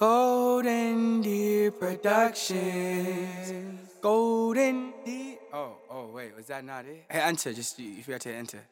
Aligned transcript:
Golden 0.00 1.20
Deer 1.20 1.70
Productions. 1.72 3.82
Golden 4.00 4.94
Deer. 5.04 5.36
Oh, 5.52 5.76
oh, 5.90 6.06
wait, 6.06 6.34
was 6.34 6.46
that 6.46 6.64
not 6.64 6.86
it? 6.86 7.04
Hey, 7.10 7.20
enter, 7.20 7.52
just 7.52 7.78
you, 7.78 7.90
you 7.90 8.02
forgot 8.02 8.22
to 8.22 8.32
enter. 8.32 8.62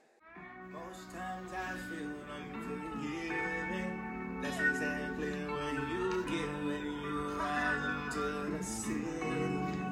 Most 0.72 1.10
times 1.12 1.52
I 1.52 1.76
feel 1.90 2.08
I'm 2.32 2.50
forgiven. 2.64 4.40
That's 4.40 4.58
exactly 4.58 5.32
when 5.52 5.74
you 5.90 6.24
get 6.24 6.48
when 6.64 6.84
you 7.02 7.34
rise 7.36 7.84
into 7.84 8.56
the 8.56 8.64
ceiling. 8.64 9.84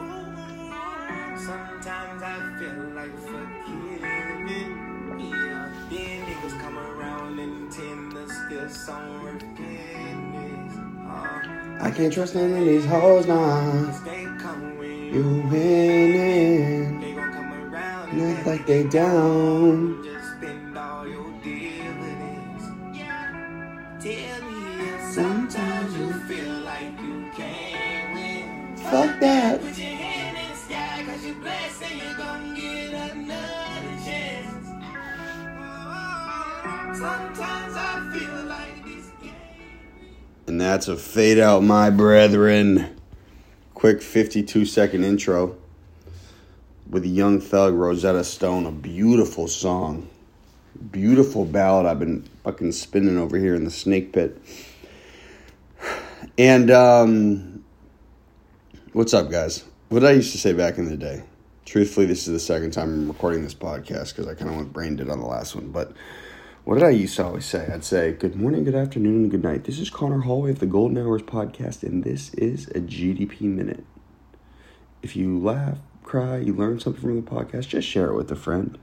Ooh, 0.00 1.44
sometimes 1.44 2.22
I 2.22 2.56
feel 2.58 2.88
like 2.94 3.14
forgiving. 3.18 4.72
Yeah, 5.18 5.70
then 5.90 6.22
niggas 6.24 6.56
come 6.60 6.78
around 6.78 7.38
and 7.38 7.70
tend 7.70 8.12
to 8.12 8.26
steal 8.28 8.68
some 8.70 9.22
repentance. 9.22 9.75
I 11.86 11.90
can't 11.92 12.12
trust 12.12 12.34
none 12.34 12.52
of 12.52 12.64
these 12.64 12.84
hoes 12.84 13.28
now. 13.28 14.02
You 14.90 15.22
winning. 15.48 17.00
And 18.10 18.44
like 18.44 18.66
they 18.66 18.82
down. 18.88 20.02
Sometimes 25.12 25.96
you 25.96 26.12
feel 26.26 26.58
like 26.62 26.90
you 27.00 27.30
can't 27.36 28.14
win. 28.14 28.76
Fuck 28.78 29.20
that. 29.20 29.60
Put 29.60 29.78
your 29.78 29.86
hand 29.86 30.38
in 30.38 30.50
the 30.50 30.56
sky 30.56 31.04
cause 31.06 31.24
you're 31.24 31.36
blessed 31.36 31.82
and 31.84 32.02
you're 32.02 32.16
gon' 32.16 32.54
get 32.56 32.94
another 33.12 33.96
chance. 34.04 34.66
Sometimes 36.98 37.74
I 37.76 38.10
feel 38.12 38.44
like 38.46 38.75
that's 40.66 40.88
a 40.88 40.96
fade 40.96 41.38
out, 41.38 41.62
my 41.62 41.90
brethren. 41.90 42.96
Quick 43.74 44.02
52 44.02 44.64
second 44.64 45.04
intro 45.04 45.56
with 46.90 47.04
Young 47.04 47.40
Thug, 47.40 47.74
Rosetta 47.74 48.24
Stone. 48.24 48.66
A 48.66 48.72
beautiful 48.72 49.48
song. 49.48 50.08
Beautiful 50.90 51.44
ballad 51.44 51.86
I've 51.86 52.00
been 52.00 52.28
fucking 52.42 52.72
spinning 52.72 53.16
over 53.16 53.38
here 53.38 53.54
in 53.54 53.64
the 53.64 53.70
snake 53.70 54.12
pit. 54.12 54.40
And, 56.36 56.70
um, 56.70 57.64
what's 58.92 59.14
up, 59.14 59.30
guys? 59.30 59.64
What 59.88 60.04
I 60.04 60.12
used 60.12 60.32
to 60.32 60.38
say 60.38 60.52
back 60.52 60.78
in 60.78 60.86
the 60.86 60.96
day? 60.96 61.22
Truthfully, 61.64 62.06
this 62.06 62.26
is 62.26 62.32
the 62.32 62.40
second 62.40 62.72
time 62.72 62.88
I'm 62.90 63.08
recording 63.08 63.42
this 63.42 63.54
podcast 63.54 64.14
because 64.14 64.26
I 64.26 64.34
kind 64.34 64.50
of 64.50 64.56
went 64.56 64.72
brain 64.72 64.96
dead 64.96 65.10
on 65.10 65.20
the 65.20 65.26
last 65.26 65.54
one. 65.54 65.68
But 65.70 65.92
what 66.66 66.80
did 66.80 66.84
I 66.84 66.90
used 66.90 67.14
to 67.14 67.24
always 67.24 67.44
say? 67.44 67.70
I'd 67.72 67.84
say, 67.84 68.10
Good 68.10 68.34
morning, 68.34 68.64
good 68.64 68.74
afternoon, 68.74 69.22
and 69.22 69.30
good 69.30 69.44
night. 69.44 69.62
This 69.62 69.78
is 69.78 69.88
Conor 69.88 70.22
Hallway 70.22 70.50
of 70.50 70.58
the 70.58 70.66
Golden 70.66 70.98
Hours 70.98 71.22
podcast, 71.22 71.84
and 71.84 72.02
this 72.02 72.34
is 72.34 72.66
a 72.70 72.80
GDP 72.80 73.42
Minute. 73.42 73.84
If 75.00 75.14
you 75.14 75.38
laugh, 75.38 75.78
cry, 76.02 76.38
you 76.38 76.52
learn 76.52 76.80
something 76.80 77.00
from 77.00 77.24
the 77.24 77.30
podcast, 77.30 77.68
just 77.68 77.86
share 77.86 78.08
it 78.08 78.16
with 78.16 78.32
a 78.32 78.34
friend. 78.34 78.78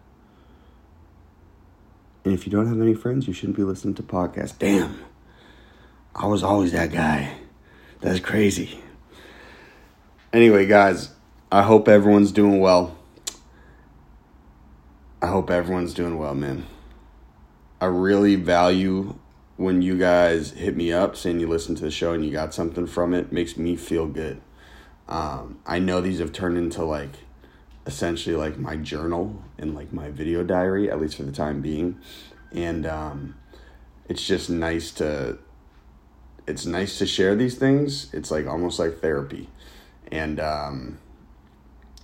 And 2.23 2.34
if 2.34 2.45
you 2.48 2.53
don't 2.53 2.67
have 2.67 2.80
any 2.80 2.94
friends, 2.94 3.28
you 3.28 3.34
shouldn't 3.34 3.58
be 3.58 3.66
listening 3.66 3.95
to 3.95 4.03
podcasts. 4.03 4.58
Damn. 4.58 5.02
I 6.16 6.28
was 6.28 6.42
always 6.42 6.72
that 6.72 6.94
guy. 6.94 7.34
That's 8.00 8.22
crazy. 8.22 8.80
Anyway, 10.31 10.68
guys, 10.68 11.09
I 11.52 11.64
hope 11.64 11.90
everyone's 11.90 12.31
doing 12.31 12.62
well. 12.62 12.97
I 15.22 15.28
hope 15.28 15.50
everyone's 15.50 15.94
doing 15.94 16.18
well, 16.18 16.34
man. 16.34 16.66
I 17.84 17.88
really 17.88 18.36
value 18.36 19.20
when 19.58 19.81
you 19.81 19.98
guys 19.98 20.52
hit 20.52 20.78
me 20.78 20.94
up 20.94 21.17
saying 21.17 21.42
you 21.42 21.48
listened 21.48 21.76
to 21.80 21.84
the 21.84 21.92
show 21.92 22.14
and 22.14 22.23
you 22.23 22.31
got 22.31 22.53
something 22.53 22.88
from 22.88 23.14
it. 23.14 23.34
Makes 23.34 23.58
me 23.58 23.75
feel 23.75 24.08
good. 24.08 24.40
Um, 25.09 25.59
I 25.66 25.80
know 25.80 26.00
these 26.00 26.20
have 26.20 26.31
turned 26.31 26.58
into 26.58 26.86
like 26.86 27.09
essentially 27.86 28.38
like 28.38 28.58
my 28.58 28.78
journal 28.78 29.44
and 29.57 29.75
like 29.75 29.91
my 29.91 30.12
video 30.12 30.46
diary, 30.46 30.90
at 30.90 31.02
least 31.02 31.18
for 31.18 31.24
the 31.24 31.34
time 31.34 31.62
being. 31.62 32.00
And 32.53 32.85
um, 32.85 33.35
it's 34.07 34.25
just 34.25 34.50
nice 34.50 34.90
to 34.91 35.40
it's 36.47 36.66
nice 36.66 36.97
to 37.00 37.06
share 37.06 37.36
these 37.36 37.56
things. 37.56 38.13
It's 38.13 38.31
like 38.31 38.47
almost 38.47 38.80
like 38.80 39.02
therapy. 39.02 39.50
And 40.09 40.40
um, 40.40 41.00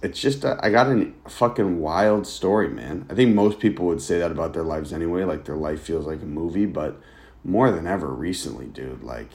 it's 0.02 0.20
just 0.20 0.44
a, 0.44 0.58
I 0.64 0.70
got 0.70 0.88
a 0.88 1.12
fucking 1.28 1.80
wild 1.80 2.26
story, 2.26 2.70
man. 2.70 3.06
I 3.10 3.16
think 3.16 3.36
most 3.36 3.60
people 3.60 3.86
would 3.88 4.02
say 4.02 4.18
that 4.20 4.32
about 4.32 4.54
their 4.54 4.64
lives 4.64 4.94
anyway. 4.94 5.24
Like 5.24 5.46
their 5.46 5.58
life 5.58 5.82
feels 5.82 6.06
like 6.06 6.22
a 6.22 6.26
movie, 6.26 6.66
but 6.66 7.02
more 7.44 7.72
than 7.72 7.86
ever 7.86 8.08
recently, 8.08 8.68
dude, 8.68 9.04
like 9.04 9.30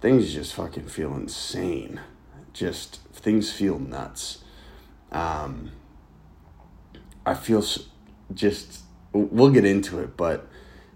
things 0.00 0.32
just 0.32 0.54
fucking 0.54 0.88
feel 0.88 1.14
insane. 1.14 2.00
Just 2.52 3.00
things 3.12 3.52
feel 3.52 3.78
nuts. 3.78 4.42
Um, 5.12 5.72
I 7.24 7.34
feel 7.34 7.64
just 8.32 8.80
we'll 9.12 9.50
get 9.50 9.64
into 9.64 10.00
it, 10.00 10.16
but 10.16 10.48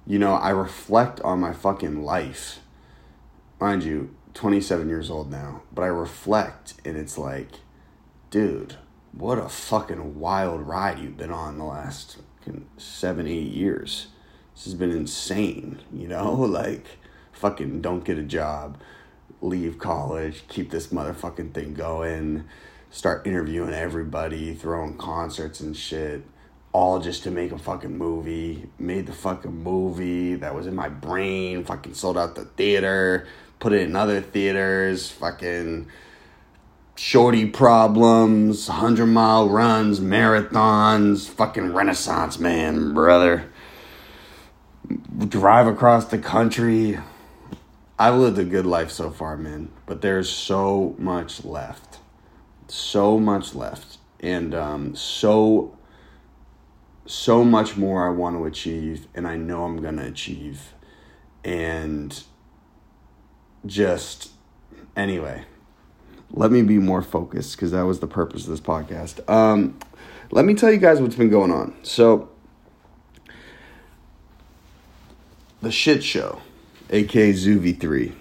you 0.07 0.19
know, 0.19 0.35
I 0.35 0.51
reflect 0.51 1.21
on 1.21 1.39
my 1.39 1.53
fucking 1.53 2.03
life. 2.03 2.61
Mind 3.61 3.85
you, 3.85 4.15
27 4.35 4.89
years 4.89 5.11
old 5.11 5.31
now, 5.31 5.63
but 5.73 5.83
I 5.83 5.89
reflect 5.89 6.75
and 6.85 6.97
it's 6.97 7.17
like, 7.19 7.51
dude, 8.31 8.77
what 9.13 9.39
a 9.39 9.49
fucking 9.49 10.19
wild 10.19 10.63
ride 10.67 10.99
you've 10.99 11.17
been 11.17 11.31
on 11.31 11.59
the 11.59 11.65
last 11.65 12.19
seven, 12.77 13.27
eight 13.27 13.51
years. 13.53 14.09
This 14.55 14.65
has 14.65 14.75
been 14.75 14.91
insane, 14.91 15.81
you 15.93 16.09
know? 16.09 16.35
Like, 16.49 16.87
fucking 17.33 17.81
don't 17.81 18.05
get 18.05 18.19
a 18.19 18.23
job, 18.23 18.81
leave 19.41 19.79
college, 19.79 20.43
keep 20.49 20.71
this 20.71 20.89
motherfucking 20.89 21.55
thing 21.55 21.75
going, 21.75 22.45
start 22.91 23.27
interviewing 23.27 23.73
everybody, 23.73 24.55
throwing 24.55 24.97
concerts 24.97 25.61
and 25.61 25.77
shit, 25.77 26.25
all 26.73 26.99
just 26.99 27.23
to 27.23 27.31
make 27.31 27.53
a 27.53 27.59
fucking 27.59 27.97
movie. 27.97 28.69
Made 28.79 29.07
the 29.07 29.13
fucking 29.13 29.63
movie 29.63 30.35
that 30.37 30.55
was 30.55 30.67
in 30.67 30.75
my 30.75 30.89
brain, 30.89 31.65
fucking 31.65 31.95
sold 31.95 32.19
out 32.19 32.35
the 32.35 32.45
theater, 32.45 33.27
put 33.59 33.73
it 33.73 33.83
in 33.83 33.97
other 33.97 34.21
theaters, 34.21 35.11
fucking 35.11 35.89
shorty 36.99 37.47
problems, 37.47 38.69
100 38.69 39.07
mile 39.07 39.49
runs, 39.49 40.01
marathons, 40.01 41.29
fucking 41.29 41.73
renaissance 41.73 42.41
man, 42.41 42.93
brother. 42.93 43.49
Drive 45.29 45.69
across 45.69 46.07
the 46.07 46.19
country. 46.19 46.99
I've 48.01 48.17
lived 48.17 48.39
a 48.39 48.45
good 48.45 48.67
life 48.67 48.91
so 48.91 49.11
far, 49.11 49.37
man, 49.37 49.71
but 49.87 50.03
there's 50.03 50.29
so 50.29 50.97
much 50.99 51.45
left. 51.45 51.99
So 52.67 53.19
much 53.21 53.55
left. 53.55 53.99
And 54.19 54.53
um, 54.53 54.97
so, 54.97 55.79
so 57.07 57.45
much 57.45 57.77
more 57.77 58.09
I 58.09 58.11
want 58.11 58.37
to 58.37 58.45
achieve, 58.45 59.07
and 59.15 59.27
I 59.27 59.37
know 59.37 59.65
I'm 59.65 59.81
going 59.81 59.99
to 59.99 60.07
achieve. 60.07 60.75
And 61.45 62.25
just, 63.65 64.33
anyway 64.97 65.45
let 66.33 66.51
me 66.51 66.63
be 66.63 66.79
more 66.79 67.03
focused 67.03 67.57
because 67.57 67.71
that 67.73 67.83
was 67.83 68.01
the 68.01 68.07
purpose 68.07 68.45
of 68.45 68.51
this 68.51 68.61
podcast. 68.61 69.29
Um, 69.31 69.79
let 70.31 70.45
me 70.45 70.55
tell 70.55 70.71
you 70.71 70.79
guys 70.79 71.01
what's 71.01 71.17
been 71.17 71.31
going 71.31 71.51
on. 71.51 71.75
So, 71.83 72.29
the 75.63 75.73
shit 75.73 76.05
show, 76.05 76.41
aka 76.91 77.33
Zuvi 77.33 77.79
3, 77.79 78.13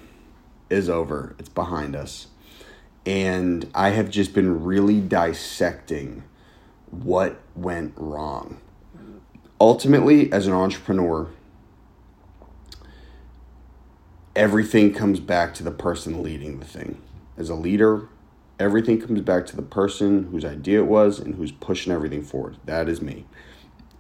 is 0.70 0.90
over. 0.90 1.36
It's 1.38 1.50
behind 1.50 1.96
us. 1.96 2.28
And 3.06 3.70
I 3.74 3.90
have 3.90 4.10
just 4.10 4.34
been 4.34 4.64
really 4.64 5.00
dissecting 5.00 6.24
what 6.90 7.40
went 7.56 7.94
wrong. 7.96 8.60
Ultimately, 9.60 10.32
as 10.32 10.48
an 10.48 10.54
entrepreneur, 10.54 11.30
everything 14.36 14.94
comes 14.94 15.20
back 15.20 15.54
to 15.56 15.64
the 15.64 15.72
person 15.72 16.22
leading 16.22 16.60
the 16.60 16.66
thing 16.66 17.02
as 17.38 17.50
a 17.50 17.56
leader, 17.56 18.10
everything 18.60 19.00
comes 19.00 19.22
back 19.22 19.46
to 19.46 19.56
the 19.56 19.62
person 19.62 20.24
whose 20.32 20.44
idea 20.44 20.80
it 20.80 20.88
was 20.88 21.20
and 21.20 21.36
who's 21.36 21.52
pushing 21.52 21.94
everything 21.94 22.24
forward. 22.24 22.58
That 22.66 22.90
is 22.90 23.02
me. 23.02 23.26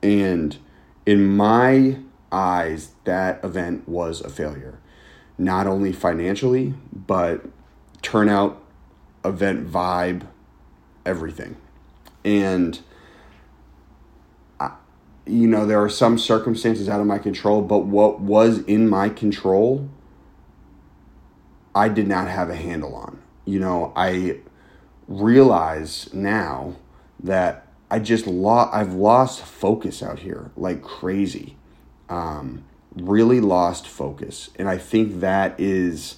And 0.01 0.57
in 1.05 1.25
my 1.37 1.99
eyes, 2.31 2.91
that 3.03 3.43
event 3.43 3.87
was 3.87 4.21
a 4.21 4.29
failure. 4.29 4.79
Not 5.37 5.67
only 5.67 5.93
financially, 5.93 6.73
but 6.91 7.45
turnout, 8.01 8.63
event 9.23 9.69
vibe, 9.69 10.27
everything. 11.05 11.57
And, 12.25 12.79
I, 14.59 14.71
you 15.27 15.47
know, 15.47 15.65
there 15.65 15.81
are 15.81 15.89
some 15.89 16.17
circumstances 16.17 16.89
out 16.89 16.99
of 16.99 17.05
my 17.05 17.19
control, 17.19 17.61
but 17.61 17.79
what 17.85 18.19
was 18.19 18.59
in 18.63 18.89
my 18.89 19.09
control, 19.09 19.87
I 21.75 21.89
did 21.89 22.07
not 22.07 22.27
have 22.27 22.49
a 22.49 22.55
handle 22.55 22.95
on 22.95 23.21
you 23.47 23.59
know, 23.59 23.93
I 23.95 24.39
realize 25.07 26.13
now 26.13 26.75
that 27.23 27.65
I 27.89 27.99
just 27.99 28.27
lost, 28.27 28.75
I've 28.75 28.93
lost 28.93 29.41
focus 29.41 30.03
out 30.03 30.19
here 30.19 30.51
like 30.57 30.83
crazy. 30.83 31.55
Um, 32.09 32.65
really 32.95 33.39
lost 33.39 33.87
focus. 33.87 34.49
And 34.57 34.67
I 34.67 34.77
think 34.77 35.21
that 35.21 35.57
is 35.59 36.17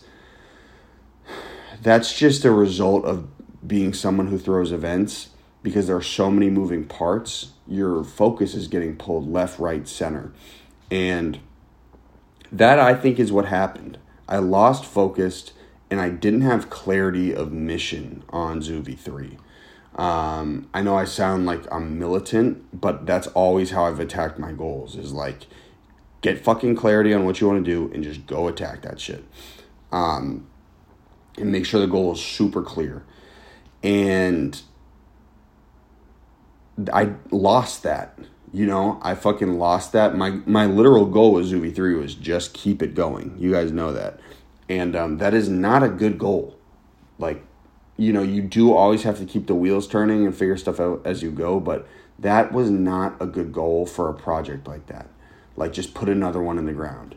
that's 1.82 2.18
just 2.18 2.44
a 2.46 2.52
result 2.52 3.06
of 3.06 3.28
being 3.66 3.94
someone 3.94 4.28
who 4.28 4.40
throws 4.40 4.72
events 4.72 5.30
because 5.62 5.88
there 5.88 5.96
are 5.96 6.02
so 6.02 6.32
many 6.32 6.50
moving 6.50 6.86
parts. 6.86 7.52
Your 7.68 8.04
focus 8.04 8.56
is 8.56 8.68
getting 8.68 8.96
pulled 8.96 9.32
left, 9.32 9.60
right, 9.60 9.88
center. 9.88 10.34
And 10.90 11.40
that 12.52 12.80
I 12.80 12.96
think 12.96 13.20
is 13.20 13.32
what 13.32 13.46
happened. 13.46 14.00
I 14.28 14.38
lost 14.38 14.84
focus 14.84 15.52
and 15.90 16.00
I 16.00 16.10
didn't 16.10 16.42
have 16.42 16.70
clarity 16.70 17.34
of 17.34 17.52
mission 17.52 18.24
on 18.30 18.62
Zoo 18.62 18.82
V3. 18.82 19.38
Um, 19.96 20.70
I 20.74 20.82
know 20.82 20.96
I 20.96 21.06
sound 21.06 21.46
like 21.46 21.64
I'm 21.74 21.98
militant, 21.98 22.80
but 22.80 23.06
that's 23.06 23.28
always 23.28 23.72
how 23.72 23.86
I've 23.86 24.00
attacked 24.00 24.40
my 24.40 24.52
goals 24.52 24.96
is 24.96 25.12
like 25.12 25.48
get 26.22 26.44
fucking 26.44 26.76
clarity 26.76 27.14
on 27.14 27.26
what 27.26 27.42
you 27.42 27.48
want 27.48 27.64
to 27.66 27.72
do 27.72 27.92
and 27.94 28.04
just 28.04 28.26
go 28.28 28.48
attack 28.48 28.84
that 28.84 29.00
shit. 29.00 29.26
Um, 29.92 30.48
and 31.38 31.52
make 31.52 31.66
sure 31.66 31.80
the 31.80 31.88
goal 31.88 32.14
is 32.14 32.24
super 32.24 32.62
clear. 32.62 33.04
And 33.82 34.62
I 36.94 37.14
lost 37.32 37.84
that. 37.84 38.18
You 38.52 38.66
know, 38.66 39.00
I 39.02 39.16
fucking 39.16 39.60
lost 39.60 39.92
that. 39.94 40.16
My 40.16 40.32
my 40.46 40.66
literal 40.66 41.06
goal 41.06 41.34
with 41.34 41.46
Zoo 41.46 41.62
V3 41.62 42.00
was 42.00 42.16
just 42.16 42.54
keep 42.54 42.82
it 42.82 42.96
going. 42.96 43.36
You 43.38 43.52
guys 43.52 43.72
know 43.72 43.92
that. 43.94 44.20
And 44.70 44.96
um, 44.96 45.18
that 45.18 45.34
is 45.34 45.50
not 45.50 45.84
a 45.84 45.90
good 45.90 46.18
goal. 46.18 46.56
Like, 47.18 47.44
you 47.98 48.14
know, 48.14 48.22
you 48.22 48.42
do 48.42 48.74
always 48.74 49.04
have 49.04 49.18
to 49.18 49.26
keep 49.26 49.48
the 49.48 49.56
wheels 49.56 49.88
turning 49.88 50.26
and 50.26 50.36
figure 50.36 50.56
stuff 50.56 50.80
out 50.80 51.02
as 51.04 51.22
you 51.22 51.32
go, 51.32 51.60
but 51.60 51.88
that 52.18 52.54
was 52.54 52.70
not 52.70 53.20
a 53.20 53.26
good 53.26 53.52
goal 53.52 53.86
for 53.86 54.10
a 54.10 54.14
project 54.14 54.68
like 54.68 54.86
that. 54.88 55.08
Like, 55.56 55.74
just 55.74 55.94
put 55.94 56.08
another 56.08 56.42
one 56.42 56.58
in 56.58 56.66
the 56.66 56.74
ground. 56.74 57.16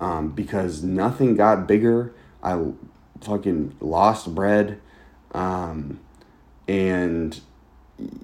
Um, 0.00 0.30
because 0.30 0.82
nothing 0.82 1.34
got 1.34 1.66
bigger. 1.66 2.14
I 2.42 2.72
fucking 3.20 3.76
lost 3.80 4.34
bread. 4.34 4.80
Um, 5.32 6.00
and 6.68 7.40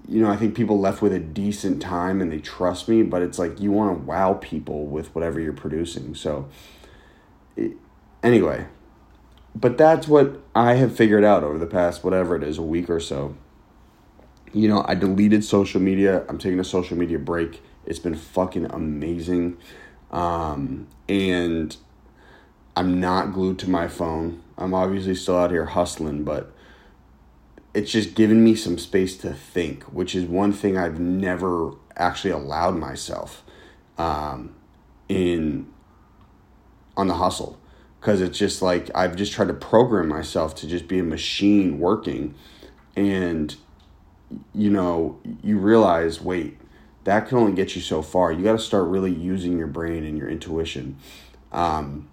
you 0.09 0.23
know, 0.23 0.31
I 0.31 0.37
think 0.37 0.55
people 0.55 0.79
left 0.81 1.03
with 1.03 1.13
a 1.13 1.19
decent 1.19 1.83
time 1.83 2.21
and 2.21 2.33
they 2.33 2.39
trust 2.39 2.89
me, 2.89 3.03
but 3.03 3.23
it's 3.23 3.39
like 3.39 3.61
you 3.61 3.73
want 3.73 3.99
to 3.99 4.05
wow 4.05 4.35
people 4.35 4.87
with 4.87 5.15
whatever 5.15 5.41
you're 5.41 5.53
producing. 5.53 6.15
So, 6.15 6.49
it, 7.57 7.73
anyway, 8.27 8.67
but 9.55 9.79
that's 9.79 10.07
what 10.09 10.43
I 10.55 10.75
have 10.75 10.95
figured 10.95 11.25
out 11.25 11.45
over 11.45 11.59
the 11.59 11.67
past, 11.67 12.05
whatever 12.05 12.37
it 12.37 12.43
is, 12.43 12.59
a 12.59 12.63
week 12.63 12.91
or 12.91 13.01
so. 13.01 13.37
You 14.53 14.69
know, 14.69 14.85
I 14.87 14.95
deleted 14.95 15.45
social 15.45 15.81
media. 15.81 16.25
I'm 16.29 16.39
taking 16.39 16.61
a 16.61 16.65
social 16.65 16.97
media 16.97 17.19
break. 17.19 17.63
It's 17.87 17.99
been 17.99 18.17
fucking 18.17 18.67
amazing. 18.67 19.57
Um, 20.11 20.89
and 21.09 21.77
I'm 22.77 23.01
not 23.01 23.33
glued 23.33 23.59
to 23.61 23.71
my 23.71 23.89
phone. 23.89 24.43
I'm 24.59 24.75
obviously 24.75 25.15
still 25.15 25.39
out 25.39 25.51
here 25.51 25.67
hustling, 25.67 26.25
but 26.25 26.53
it's 27.75 27.91
just 27.91 28.15
given 28.15 28.43
me 28.43 28.55
some 28.55 28.79
space 28.79 29.17
to 29.19 29.33
think, 29.33 29.85
which 29.85 30.15
is 30.15 30.25
one 30.25 30.53
thing 30.53 30.77
I've 30.77 30.99
never 30.99 31.73
actually 31.97 32.31
allowed 32.31 32.77
myself 32.77 33.45
um, 33.99 34.55
in 35.09 35.67
on 36.97 37.09
the 37.09 37.15
hustle 37.15 37.61
because 38.07 38.21
it's 38.21 38.39
just 38.39 38.63
like 38.63 38.89
I've 38.95 39.17
just 39.17 39.33
tried 39.33 39.49
to 39.49 39.55
program 39.55 40.07
myself 40.07 40.55
to 40.57 40.69
just 40.69 40.87
be 40.87 41.01
a 41.01 41.03
machine 41.03 41.81
working. 41.81 42.37
And 42.95 43.57
you 44.55 44.71
know 44.71 45.19
you 45.43 45.59
realize 45.59 46.21
wait 46.21 46.59
that 47.03 47.29
can 47.29 47.39
only 47.39 47.53
get 47.53 47.75
you 47.75 47.83
so 47.83 48.03
far. 48.03 48.31
You 48.31 48.45
got 48.45 48.53
to 48.53 48.61
start 48.61 48.87
really 48.87 49.13
using 49.13 49.59
your 49.59 49.67
brain 49.67 50.05
and 50.05 50.17
your 50.17 50.29
intuition. 50.29 50.99
Um, 51.51 52.09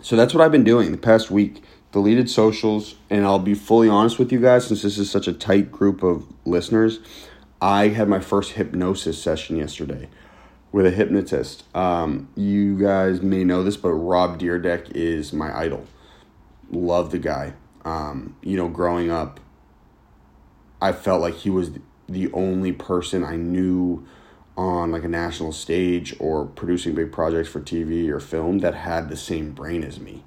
so 0.00 0.14
that's 0.14 0.32
what 0.32 0.44
I've 0.44 0.52
been 0.52 0.62
doing 0.62 0.92
the 0.92 0.98
past 0.98 1.28
week. 1.28 1.64
Deleted 1.90 2.30
socials, 2.30 2.94
and 3.10 3.24
I'll 3.24 3.40
be 3.40 3.54
fully 3.54 3.88
honest 3.88 4.20
with 4.20 4.30
you 4.30 4.40
guys 4.40 4.68
since 4.68 4.82
this 4.82 4.96
is 4.96 5.10
such 5.10 5.26
a 5.26 5.32
tight 5.32 5.72
group 5.72 6.04
of 6.04 6.24
listeners. 6.44 7.00
I 7.60 7.88
had 7.88 8.08
my 8.08 8.20
first 8.20 8.52
hypnosis 8.52 9.20
session 9.20 9.56
yesterday 9.56 10.08
with 10.74 10.84
a 10.84 10.90
hypnotist. 10.90 11.62
Um, 11.72 12.28
you 12.34 12.76
guys 12.76 13.22
may 13.22 13.44
know 13.44 13.62
this, 13.62 13.76
but 13.76 13.92
Rob 13.92 14.40
Dyrdek 14.40 14.90
is 14.90 15.32
my 15.32 15.56
idol. 15.56 15.84
Love 16.68 17.12
the 17.12 17.20
guy. 17.20 17.52
Um, 17.84 18.34
you 18.42 18.56
know, 18.56 18.66
growing 18.66 19.08
up, 19.08 19.38
I 20.82 20.90
felt 20.90 21.20
like 21.20 21.34
he 21.34 21.48
was 21.48 21.70
the 22.08 22.28
only 22.32 22.72
person 22.72 23.22
I 23.22 23.36
knew 23.36 24.04
on 24.56 24.90
like 24.90 25.04
a 25.04 25.08
national 25.08 25.52
stage 25.52 26.12
or 26.18 26.44
producing 26.44 26.96
big 26.96 27.12
projects 27.12 27.48
for 27.48 27.60
TV 27.60 28.08
or 28.08 28.18
film 28.18 28.58
that 28.58 28.74
had 28.74 29.08
the 29.08 29.16
same 29.16 29.52
brain 29.52 29.84
as 29.84 30.00
me 30.00 30.24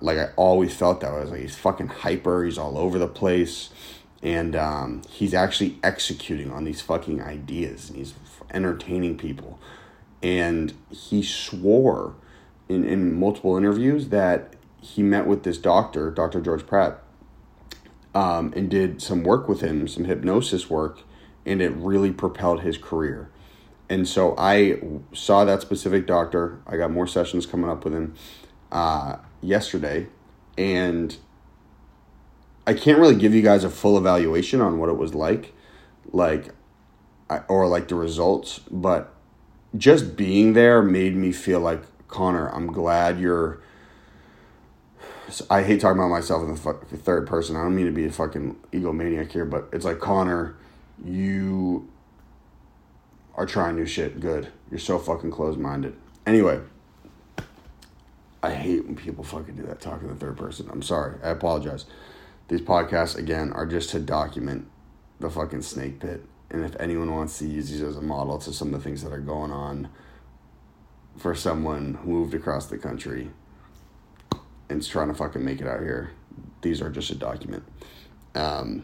like 0.00 0.18
I 0.18 0.30
always 0.36 0.74
felt 0.74 1.00
that 1.00 1.12
I 1.12 1.20
was 1.20 1.30
like 1.30 1.40
he's 1.40 1.56
fucking 1.56 1.88
hyper. 1.88 2.44
He's 2.44 2.58
all 2.58 2.76
over 2.76 2.98
the 2.98 3.08
place, 3.08 3.70
and 4.22 4.54
um, 4.54 5.02
he's 5.08 5.34
actually 5.34 5.78
executing 5.82 6.50
on 6.50 6.64
these 6.64 6.80
fucking 6.80 7.22
ideas. 7.22 7.88
And 7.88 7.98
he's 7.98 8.14
entertaining 8.52 9.16
people, 9.16 9.58
and 10.22 10.72
he 10.90 11.22
swore 11.22 12.14
in 12.68 12.84
in 12.84 13.18
multiple 13.18 13.56
interviews 13.56 14.08
that 14.08 14.54
he 14.80 15.02
met 15.02 15.26
with 15.26 15.42
this 15.42 15.58
doctor, 15.58 16.10
Dr. 16.10 16.40
George 16.40 16.66
Pratt, 16.66 17.02
um, 18.14 18.52
and 18.56 18.70
did 18.70 19.02
some 19.02 19.22
work 19.22 19.48
with 19.48 19.60
him, 19.60 19.86
some 19.86 20.04
hypnosis 20.04 20.70
work, 20.70 21.00
and 21.44 21.60
it 21.60 21.70
really 21.72 22.10
propelled 22.10 22.60
his 22.60 22.78
career. 22.78 23.30
And 23.88 24.06
so 24.06 24.34
I 24.38 24.80
saw 25.12 25.44
that 25.44 25.60
specific 25.62 26.06
doctor. 26.06 26.60
I 26.66 26.76
got 26.76 26.92
more 26.92 27.08
sessions 27.08 27.44
coming 27.44 27.68
up 27.68 27.84
with 27.84 27.92
him. 27.92 28.14
Uh, 28.70 29.16
yesterday, 29.42 30.06
and 30.56 31.16
I 32.66 32.74
can't 32.74 32.98
really 32.98 33.16
give 33.16 33.34
you 33.34 33.42
guys 33.42 33.64
a 33.64 33.70
full 33.70 33.96
evaluation 33.98 34.60
on 34.60 34.78
what 34.78 34.88
it 34.88 34.96
was 34.96 35.14
like, 35.14 35.54
like, 36.12 36.54
or 37.48 37.66
like 37.66 37.88
the 37.88 37.94
results, 37.94 38.60
but 38.70 39.14
just 39.76 40.16
being 40.16 40.52
there 40.52 40.82
made 40.82 41.16
me 41.16 41.32
feel 41.32 41.60
like 41.60 41.82
Conor. 42.08 42.48
I'm 42.48 42.72
glad 42.72 43.20
you're. 43.20 43.60
I 45.50 45.62
hate 45.62 45.80
talking 45.80 45.98
about 45.98 46.10
myself 46.10 46.42
in 46.42 46.54
the 46.54 46.96
third 46.96 47.26
person. 47.26 47.56
I 47.56 47.62
don't 47.62 47.74
mean 47.74 47.86
to 47.86 47.92
be 47.92 48.06
a 48.06 48.12
fucking 48.12 48.56
egomaniac 48.72 49.32
here, 49.32 49.44
but 49.44 49.68
it's 49.72 49.84
like 49.84 50.00
Conor, 50.00 50.56
you 51.04 51.88
are 53.34 53.46
trying 53.46 53.76
new 53.76 53.86
shit. 53.86 54.20
Good. 54.20 54.48
You're 54.70 54.80
so 54.80 54.98
fucking 54.98 55.30
close 55.30 55.56
minded. 55.56 55.96
Anyway, 56.26 56.60
I 58.42 58.52
hate 58.52 58.84
when 58.84 58.96
people 58.96 59.24
fucking 59.24 59.56
do 59.56 59.62
that, 59.64 59.80
talking 59.80 60.08
in 60.08 60.14
the 60.14 60.20
third 60.20 60.36
person. 60.36 60.68
I'm 60.70 60.82
sorry. 60.82 61.16
I 61.22 61.30
apologize. 61.30 61.86
These 62.50 62.62
podcasts, 62.62 63.16
again, 63.16 63.52
are 63.52 63.64
just 63.64 63.90
to 63.90 64.00
document 64.00 64.66
the 65.20 65.30
fucking 65.30 65.62
snake 65.62 66.00
pit. 66.00 66.24
And 66.50 66.64
if 66.64 66.74
anyone 66.80 67.14
wants 67.14 67.38
to 67.38 67.46
use 67.46 67.70
these 67.70 67.80
as 67.80 67.96
a 67.96 68.02
model 68.02 68.38
to 68.38 68.52
some 68.52 68.74
of 68.74 68.82
the 68.82 68.88
things 68.88 69.04
that 69.04 69.12
are 69.12 69.20
going 69.20 69.52
on 69.52 69.88
for 71.16 71.32
someone 71.32 71.94
who 72.02 72.10
moved 72.10 72.34
across 72.34 72.66
the 72.66 72.76
country 72.76 73.30
and 74.68 74.80
is 74.80 74.88
trying 74.88 75.06
to 75.06 75.14
fucking 75.14 75.44
make 75.44 75.60
it 75.60 75.68
out 75.68 75.78
here, 75.78 76.10
these 76.62 76.82
are 76.82 76.90
just 76.90 77.10
a 77.10 77.14
document. 77.14 77.62
Um, 78.34 78.82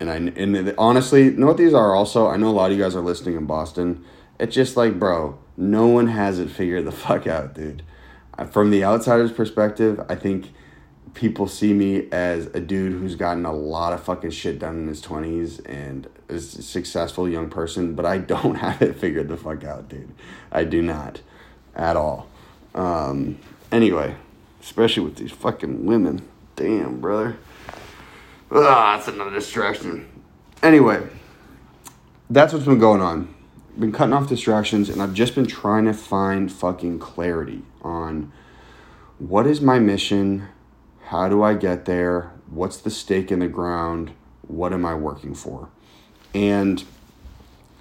and 0.00 0.10
I 0.10 0.16
and 0.16 0.74
honestly, 0.78 1.28
know 1.28 1.48
what 1.48 1.58
these 1.58 1.74
are 1.74 1.94
also? 1.94 2.28
I 2.28 2.38
know 2.38 2.48
a 2.48 2.56
lot 2.56 2.70
of 2.70 2.78
you 2.78 2.82
guys 2.82 2.96
are 2.96 3.02
listening 3.02 3.36
in 3.36 3.44
Boston. 3.44 4.02
It's 4.40 4.54
just 4.54 4.78
like, 4.78 4.98
bro, 4.98 5.38
no 5.58 5.88
one 5.88 6.06
has 6.06 6.38
it 6.38 6.50
figured 6.50 6.86
the 6.86 6.92
fuck 7.04 7.26
out, 7.26 7.52
dude 7.52 7.82
from 8.46 8.70
the 8.70 8.84
outsider's 8.84 9.32
perspective, 9.32 10.00
I 10.08 10.14
think 10.14 10.52
people 11.18 11.48
see 11.48 11.74
me 11.74 12.06
as 12.12 12.46
a 12.54 12.60
dude 12.60 12.92
who's 12.92 13.16
gotten 13.16 13.44
a 13.44 13.52
lot 13.52 13.92
of 13.92 14.00
fucking 14.00 14.30
shit 14.30 14.60
done 14.60 14.76
in 14.76 14.86
his 14.86 15.02
20s 15.02 15.60
and 15.68 16.06
is 16.28 16.54
a 16.54 16.62
successful 16.62 17.28
young 17.28 17.50
person, 17.50 17.96
but 17.96 18.06
I 18.06 18.18
don't 18.18 18.54
have 18.66 18.80
it 18.80 18.96
figured 18.96 19.26
the 19.26 19.36
fuck 19.36 19.64
out, 19.64 19.88
dude. 19.88 20.12
I 20.52 20.62
do 20.62 20.80
not 20.80 21.20
at 21.74 21.96
all. 21.96 22.28
Um, 22.72 23.40
anyway, 23.72 24.14
especially 24.62 25.02
with 25.02 25.16
these 25.16 25.32
fucking 25.32 25.84
women. 25.84 26.22
Damn, 26.54 27.00
brother. 27.00 27.36
Ah, 28.52 28.96
that's 28.96 29.08
another 29.08 29.32
distraction. 29.32 30.08
Anyway, 30.62 31.04
that's 32.30 32.52
what's 32.52 32.64
been 32.64 32.78
going 32.78 33.00
on 33.00 33.34
been 33.78 33.92
cutting 33.92 34.12
off 34.12 34.28
distractions 34.28 34.88
and 34.88 35.00
I've 35.00 35.14
just 35.14 35.36
been 35.36 35.46
trying 35.46 35.84
to 35.84 35.92
find 35.92 36.50
fucking 36.50 36.98
clarity 36.98 37.62
on 37.80 38.32
what 39.18 39.46
is 39.46 39.60
my 39.60 39.78
mission? 39.78 40.48
How 41.08 41.26
do 41.26 41.42
I 41.42 41.54
get 41.54 41.86
there? 41.86 42.32
What's 42.50 42.76
the 42.76 42.90
stake 42.90 43.32
in 43.32 43.38
the 43.38 43.48
ground? 43.48 44.10
What 44.42 44.74
am 44.74 44.84
I 44.84 44.92
working 44.94 45.34
for? 45.34 45.70
And 46.34 46.84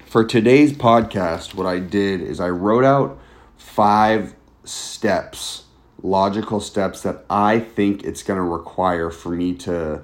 for 0.06 0.24
today's 0.24 0.72
podcast, 0.72 1.54
what 1.54 1.68
I 1.68 1.80
did 1.80 2.22
is 2.22 2.40
I 2.40 2.48
wrote 2.48 2.86
out 2.86 3.20
five 3.58 4.34
steps, 4.64 5.66
logical 6.02 6.62
steps 6.62 7.02
that 7.02 7.26
I 7.30 7.60
think 7.60 8.06
it's 8.06 8.24
going 8.24 8.38
to 8.38 8.44
require 8.44 9.10
for 9.10 9.28
me 9.28 9.54
to 9.56 10.04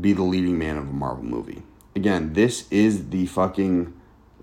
be 0.00 0.12
the 0.12 0.24
leading 0.24 0.58
man 0.58 0.76
of 0.76 0.88
a 0.88 0.92
Marvel 0.92 1.24
movie. 1.24 1.62
Again, 1.94 2.32
this 2.32 2.66
is 2.72 3.10
the 3.10 3.26
fucking 3.26 3.94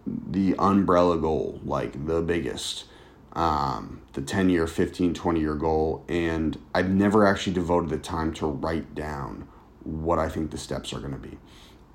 the 0.07 0.55
umbrella 0.57 1.17
goal, 1.17 1.59
like 1.65 2.05
the 2.05 2.21
biggest. 2.21 2.85
Um, 3.33 4.01
the 4.13 4.21
10 4.21 4.49
year, 4.49 4.67
15, 4.67 5.13
20 5.13 5.39
year 5.39 5.55
goal. 5.55 6.03
And 6.07 6.57
I've 6.73 6.89
never 6.89 7.25
actually 7.25 7.53
devoted 7.53 7.89
the 7.89 7.97
time 7.97 8.33
to 8.33 8.47
write 8.47 8.93
down 8.95 9.47
what 9.83 10.19
I 10.19 10.29
think 10.29 10.51
the 10.51 10.57
steps 10.57 10.93
are 10.93 10.99
going 10.99 11.13
to 11.13 11.19
be. 11.19 11.37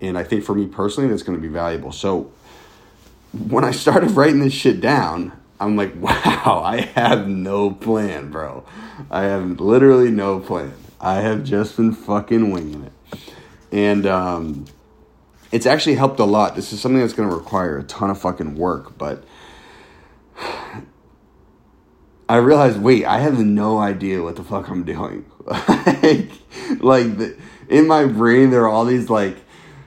And 0.00 0.19
I 0.19 0.25
think 0.25 0.45
for 0.45 0.55
me 0.55 0.66
personally, 0.66 1.09
that's 1.09 1.23
going 1.23 1.38
to 1.38 1.43
be 1.43 1.52
valuable. 1.52 1.93
So 1.93 2.33
when 3.33 3.64
I 3.64 3.71
started 3.71 4.11
writing 4.12 4.40
this 4.40 4.52
shit 4.52 4.81
down, 4.81 5.33
I'm 5.59 5.76
like, 5.76 5.95
wow, 6.00 6.62
I 6.64 6.81
have 6.95 7.28
no 7.28 7.71
plan, 7.71 8.31
bro. 8.31 8.64
I 9.11 9.23
have 9.23 9.61
literally 9.61 10.11
no 10.11 10.40
plan. 10.40 10.75
I 11.00 11.16
have 11.16 11.45
just 11.45 11.76
been 11.76 11.93
fucking 11.93 12.50
winging 12.50 12.85
it. 12.85 12.93
And 13.71 14.07
um, 14.07 14.64
it's 15.52 15.66
actually 15.66 15.97
helped 15.97 16.19
a 16.21 16.25
lot. 16.25 16.57
This 16.57 16.73
is 16.73 16.81
something 16.81 17.00
that's 17.00 17.12
going 17.12 17.28
to 17.28 17.35
require 17.35 17.78
a 17.78 17.83
ton 17.83 18.11
of 18.11 18.19
fucking 18.19 18.57
work, 18.57 18.97
but 18.97 19.25
I 22.28 22.37
realized, 22.37 22.80
wait, 22.80 23.04
I 23.04 23.21
have 23.21 23.38
no 23.38 23.78
idea 23.78 24.23
what 24.23 24.37
the 24.37 24.42
fuck 24.42 24.68
I'm 24.68 24.85
doing. 24.85 25.25
like, 25.47 26.30
like 26.80 27.18
the, 27.18 27.37
in 27.68 27.87
my 27.87 28.06
brain, 28.06 28.50
there 28.50 28.62
are 28.62 28.68
all 28.68 28.85
these 28.85 29.09
like 29.09 29.37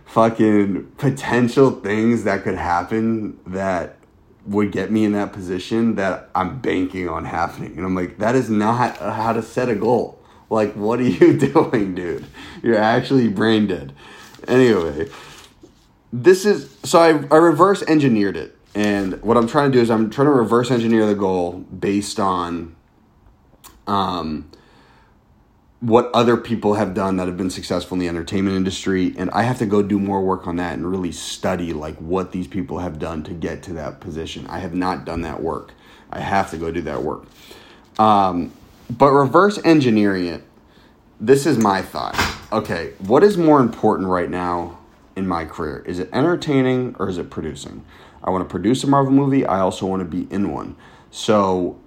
fucking 0.05 0.85
potential 0.97 1.71
things 1.71 2.23
that 2.23 2.43
could 2.43 2.55
happen 2.55 3.39
that 3.45 3.97
would 4.45 4.71
get 4.71 4.91
me 4.91 5.05
in 5.05 5.11
that 5.11 5.31
position 5.33 5.95
that 5.95 6.29
I'm 6.33 6.59
banking 6.59 7.07
on 7.07 7.25
happening. 7.25 7.77
And 7.77 7.85
I'm 7.85 7.93
like, 7.93 8.17
that 8.17 8.35
is 8.35 8.49
not 8.49 8.97
how 8.97 9.33
to 9.33 9.43
set 9.43 9.69
a 9.69 9.75
goal. 9.75 10.19
Like, 10.49 10.73
what 10.73 10.99
are 10.99 11.03
you 11.03 11.37
doing, 11.37 11.93
dude? 11.93 12.25
You're 12.63 12.77
actually 12.77 13.27
brain 13.27 13.67
dead. 13.67 13.93
Anyway, 14.47 15.09
this 16.11 16.45
is 16.45 16.75
so 16.83 16.99
I, 16.99 17.09
I 17.33 17.37
reverse 17.37 17.83
engineered 17.83 18.37
it. 18.37 18.57
And 18.75 19.21
what 19.23 19.35
I'm 19.37 19.47
trying 19.47 19.71
to 19.71 19.77
do 19.77 19.81
is 19.81 19.89
I'm 19.89 20.09
trying 20.09 20.27
to 20.27 20.31
reverse 20.31 20.71
engineer 20.71 21.05
the 21.05 21.15
goal 21.15 21.53
based 21.53 22.19
on 22.19 22.75
um, 23.87 24.49
what 25.79 26.11
other 26.13 26.35
people 26.35 26.73
have 26.73 26.93
done 26.93 27.17
that 27.17 27.27
have 27.27 27.37
been 27.37 27.49
successful 27.49 27.95
in 27.95 27.99
the 27.99 28.07
entertainment 28.07 28.55
industry. 28.55 29.13
And 29.17 29.29
i 29.31 29.43
have 29.43 29.57
to 29.59 29.65
go 29.65 29.81
do 29.81 29.97
more 29.97 30.21
work 30.21 30.45
on 30.45 30.57
that 30.57 30.73
and 30.73 30.89
really 30.89 31.11
study 31.11 31.73
like 31.73 31.95
what 31.97 32.31
these 32.31 32.47
people 32.47 32.79
have 32.79 32.99
done 32.99 33.23
to 33.23 33.33
get 33.33 33.63
to 33.63 33.73
that 33.73 33.99
position. 33.99 34.45
I 34.47 34.59
have 34.59 34.73
not 34.73 35.05
done 35.05 35.21
that 35.21 35.41
work. 35.41 35.73
I 36.11 36.19
have 36.19 36.51
to 36.51 36.57
go 36.57 36.71
do 36.71 36.81
that 36.81 37.01
work. 37.03 37.23
Um, 37.97 38.51
but 38.89 39.11
reverse 39.11 39.59
engineering 39.63 40.25
it 40.25 40.43
this 41.21 41.45
is 41.45 41.57
my 41.57 41.81
thought. 41.81 42.15
Okay 42.51 42.93
what 42.99 43.23
is 43.23 43.37
more 43.37 43.59
important 43.59 44.09
right 44.09 44.29
now 44.29 44.79
in 45.15 45.27
my 45.27 45.45
career? 45.45 45.79
Is 45.85 45.99
it 45.99 46.09
entertaining 46.11 46.95
or 46.99 47.09
is 47.09 47.17
it 47.17 47.29
producing 47.29 47.85
i 48.29 48.31
want 48.31 48.47
to 48.47 48.51
produce 48.51 48.83
a 48.83 48.87
marvel 48.87 49.11
movie 49.11 49.45
i 49.45 49.59
also 49.59 49.85
want 49.85 49.99
to 49.99 50.05
be 50.05 50.31
in 50.33 50.51
one 50.51 50.75
so 51.11 51.79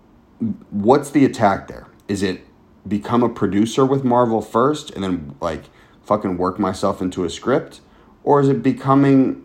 what's 0.71 1.11
the 1.11 1.25
attack 1.25 1.69
there 1.69 1.87
is 2.09 2.23
it 2.23 2.45
become 2.87 3.23
a 3.23 3.29
producer 3.29 3.87
with 3.87 4.05
Marvel 4.05 4.41
first 4.41 4.91
and 4.91 5.05
then 5.05 5.37
like 5.41 5.65
fucking 6.03 6.37
work 6.37 6.59
myself 6.59 7.01
into 7.01 7.25
a 7.25 7.31
script? 7.31 7.81
Or 8.25 8.41
is 8.41 8.49
it 8.49 8.63
becoming 8.63 9.45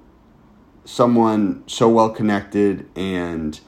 someone 0.86 1.63
so 1.68 1.89
well 1.89 2.10
connected 2.10 2.88
and 2.96 3.60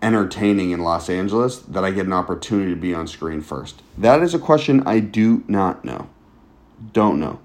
entertaining 0.00 0.70
in 0.70 0.80
Los 0.80 1.08
Angeles 1.08 1.58
that 1.58 1.84
I 1.84 1.90
get 1.90 2.06
an 2.06 2.12
opportunity 2.12 2.70
to 2.70 2.80
be 2.80 2.94
on 2.94 3.06
screen 3.06 3.40
first? 3.40 3.82
That 3.96 4.22
is 4.22 4.34
a 4.34 4.38
question 4.38 4.82
I 4.86 5.00
do 5.00 5.44
not 5.48 5.84
know. 5.84 6.08
Don't 6.92 7.20
know. 7.20 7.40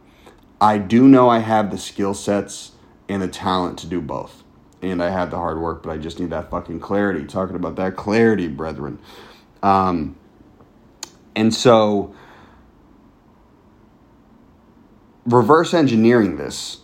I 0.59 0.77
do 0.77 1.07
know 1.07 1.29
I 1.29 1.39
have 1.39 1.71
the 1.71 1.77
skill 1.77 2.13
sets 2.13 2.71
and 3.07 3.21
the 3.21 3.27
talent 3.27 3.77
to 3.79 3.87
do 3.87 4.01
both. 4.01 4.43
And 4.81 5.01
I 5.01 5.09
have 5.09 5.31
the 5.31 5.37
hard 5.37 5.59
work, 5.59 5.83
but 5.83 5.91
I 5.91 5.97
just 5.97 6.19
need 6.19 6.29
that 6.29 6.51
fucking 6.51 6.79
clarity. 6.79 7.25
Talking 7.25 7.55
about 7.55 7.75
that 7.77 7.95
clarity, 7.95 8.47
brethren. 8.47 8.99
Um, 9.63 10.15
and 11.35 11.53
so, 11.53 12.13
reverse 15.25 15.73
engineering 15.73 16.37
this, 16.37 16.79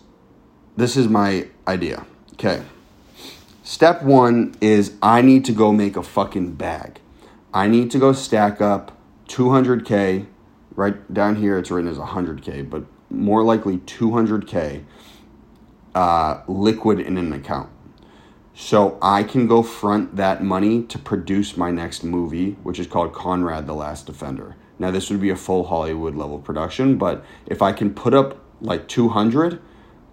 this 0.76 0.96
is 0.96 1.08
my 1.08 1.48
idea. 1.66 2.04
Okay. 2.34 2.62
Step 3.62 4.02
one 4.02 4.54
is 4.60 4.94
I 5.02 5.22
need 5.22 5.44
to 5.46 5.52
go 5.52 5.72
make 5.72 5.96
a 5.96 6.02
fucking 6.02 6.52
bag. 6.52 7.00
I 7.52 7.66
need 7.66 7.90
to 7.92 7.98
go 7.98 8.12
stack 8.12 8.60
up 8.60 8.96
200K. 9.28 10.26
Right 10.76 11.14
down 11.14 11.36
here, 11.36 11.58
it's 11.58 11.70
written 11.70 11.90
as 11.90 11.98
100K, 11.98 12.68
but 12.68 12.84
more 13.08 13.44
likely 13.44 13.78
200K 13.78 14.84
uh, 15.94 16.42
liquid 16.48 17.00
in 17.00 17.16
an 17.16 17.32
account 17.32 17.70
so 18.54 18.98
I 19.02 19.24
can 19.24 19.48
go 19.48 19.62
front 19.62 20.16
that 20.16 20.42
money 20.42 20.84
to 20.84 20.98
produce 20.98 21.56
my 21.56 21.72
next 21.72 22.04
movie, 22.04 22.52
which 22.62 22.78
is 22.78 22.86
called 22.86 23.12
Conrad 23.12 23.66
the 23.66 23.74
Last 23.74 24.06
Defender. 24.06 24.56
Now, 24.78 24.90
this 24.90 25.10
would 25.10 25.20
be 25.20 25.30
a 25.30 25.36
full 25.36 25.64
Hollywood 25.64 26.14
level 26.14 26.38
production, 26.38 26.96
but 26.96 27.24
if 27.46 27.62
I 27.62 27.72
can 27.72 27.92
put 27.92 28.14
up 28.14 28.38
like 28.60 28.86
200, 28.86 29.60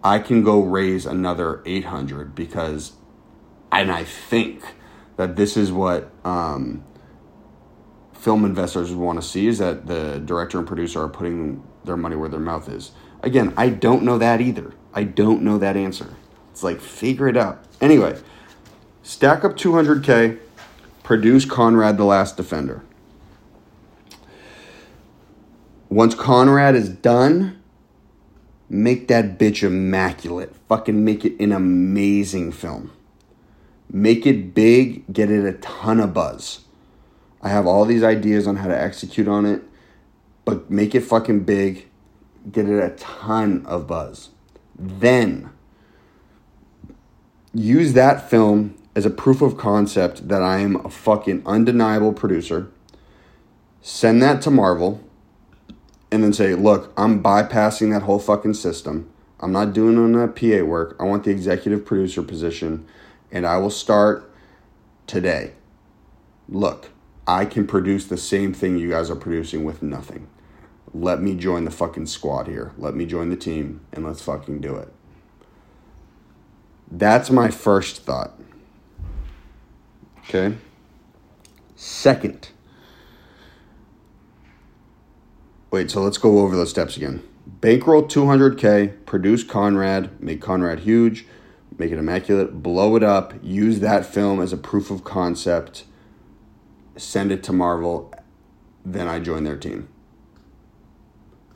I 0.04 0.20
can 0.20 0.44
go 0.44 0.62
raise 0.62 1.06
another 1.06 1.62
800 1.66 2.34
because, 2.34 2.94
and 3.72 3.92
I 3.92 4.04
think 4.04 4.64
that 5.18 5.36
this 5.36 5.56
is 5.56 5.72
what 5.72 6.12
um, 6.26 6.84
film 8.14 8.44
investors 8.44 8.92
want 8.92 9.22
to 9.22 9.28
see 9.28 9.48
is 9.48 9.60
that 9.60 9.86
the 9.86 10.20
director 10.20 10.58
and 10.58 10.68
producer 10.68 11.02
are 11.02 11.10
putting 11.10 11.64
their 11.86 11.98
money 11.98 12.16
where 12.16 12.30
their 12.30 12.40
mouth 12.40 12.70
is. 12.70 12.92
Again, 13.22 13.54
I 13.56 13.70
don't 13.70 14.04
know 14.04 14.18
that 14.18 14.42
either. 14.42 14.74
I 14.94 15.04
don't 15.04 15.44
know 15.44 15.60
that 15.60 15.78
answer. 15.78 16.16
It's 16.52 16.64
like 16.64 16.82
figure 16.82 17.28
it 17.28 17.38
out. 17.38 17.64
Anyway, 17.80 18.20
stack 19.04 19.44
up 19.44 19.58
200K, 19.58 20.38
produce 21.04 21.46
Conrad 21.46 21.98
the 21.98 22.06
Last 22.06 22.38
Defender. 22.38 22.84
Once 25.90 26.16
Conrad 26.16 26.76
is 26.76 26.90
done, 26.90 27.62
make 28.70 29.08
that 29.08 29.38
bitch 29.38 29.64
immaculate. 29.64 30.56
Fucking 30.70 31.04
make 31.04 31.26
it 31.26 31.40
an 31.42 31.52
amazing 31.52 32.52
film. 32.52 32.92
Make 33.90 34.26
it 34.26 34.54
big, 34.54 35.12
get 35.12 35.30
it 35.30 35.46
a 35.46 35.58
ton 35.58 36.00
of 36.00 36.14
buzz. 36.14 36.62
I 37.42 37.50
have 37.50 37.68
all 37.68 37.84
these 37.86 38.04
ideas 38.04 38.48
on 38.48 38.58
how 38.58 38.68
to 38.68 38.80
execute 38.80 39.28
on 39.28 39.46
it, 39.46 39.64
but 40.46 40.70
make 40.70 40.96
it 40.96 41.02
fucking 41.02 41.42
big, 41.42 41.90
get 42.50 42.70
it 42.70 42.80
a 42.82 42.96
ton 42.96 43.66
of 43.66 43.88
buzz. 43.88 44.30
Then 44.78 45.50
use 47.54 47.94
that 47.94 48.30
film 48.30 48.76
as 48.96 49.06
a 49.06 49.10
proof 49.10 49.42
of 49.42 49.58
concept 49.58 50.28
that 50.28 50.42
I 50.42 50.60
am 50.60 50.86
a 50.86 50.90
fucking 50.90 51.44
undeniable 51.46 52.14
producer. 52.14 52.70
Send 53.82 54.22
that 54.22 54.42
to 54.44 54.52
Marvel 54.52 55.02
and 56.12 56.24
then 56.24 56.34
say, 56.34 56.56
look, 56.56 56.94
I'm 56.98 57.24
bypassing 57.24 57.92
that 57.92 58.04
whole 58.04 58.20
fucking 58.20 58.54
system. 58.54 59.10
I'm 59.40 59.52
not 59.52 59.74
doing 59.74 59.98
on 59.98 60.12
that 60.14 60.36
PA 60.36 60.64
work. 60.64 60.96
I 61.00 61.04
want 61.04 61.24
the 61.24 61.32
executive 61.32 61.86
producer 61.86 62.22
position 62.22 62.86
and 63.32 63.46
I 63.46 63.58
will 63.58 63.70
start 63.70 64.32
today. 65.08 65.54
Look, 66.48 66.90
I 67.26 67.46
can 67.46 67.66
produce 67.66 68.06
the 68.06 68.18
same 68.18 68.54
thing 68.54 68.78
you 68.78 68.90
guys 68.90 69.10
are 69.10 69.16
producing 69.16 69.64
with 69.64 69.82
nothing. 69.82 70.28
Let 70.94 71.22
me 71.22 71.36
join 71.36 71.64
the 71.64 71.72
fucking 71.72 72.08
squad 72.08 72.48
here. 72.48 72.74
Let 72.78 72.94
me 72.94 73.06
join 73.06 73.30
the 73.30 73.38
team 73.38 73.82
and 73.94 74.06
let's 74.06 74.22
fucking 74.22 74.60
do 74.60 74.76
it. 74.76 74.94
That's 76.92 77.32
my 77.32 77.50
first 77.50 78.04
thought. 78.04 78.38
Okay. 80.20 80.58
Second. 81.76 82.50
Wait, 85.72 85.90
so 85.90 86.02
let's 86.02 86.18
go 86.18 86.40
over 86.40 86.56
those 86.56 86.70
steps 86.70 86.98
again. 86.98 87.24
Bankroll 87.48 88.04
200K, 88.04 89.06
produce 89.06 89.44
Conrad, 89.44 90.22
make 90.22 90.42
Conrad 90.42 90.80
huge, 90.80 91.26
make 91.78 91.92
it 91.92 91.98
immaculate, 91.98 92.62
blow 92.62 92.96
it 92.96 93.04
up, 93.04 93.34
use 93.42 93.80
that 93.80 94.06
film 94.06 94.42
as 94.42 94.52
a 94.52 94.58
proof 94.58 94.92
of 94.92 95.04
concept, 95.04 95.86
send 96.98 97.32
it 97.32 97.42
to 97.44 97.54
Marvel, 97.54 98.14
then 98.86 99.08
I 99.08 99.20
join 99.20 99.44
their 99.44 99.58
team. 99.58 99.88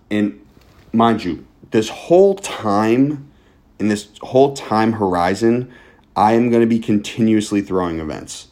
And 0.10 0.46
mind 0.94 1.24
you, 1.24 1.46
this 1.72 1.90
whole 1.90 2.36
time, 2.36 3.32
in 3.80 3.88
this 3.88 4.10
whole 4.22 4.54
time 4.54 4.94
horizon, 4.94 5.72
I 6.16 6.34
am 6.34 6.50
going 6.50 6.62
to 6.62 6.68
be 6.68 6.80
continuously 6.80 7.62
throwing 7.62 8.00
events. 8.00 8.48